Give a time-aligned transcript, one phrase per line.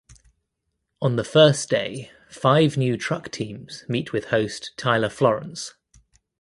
[0.99, 5.75] On the first day five new truck teams meet with host Tyler Florence.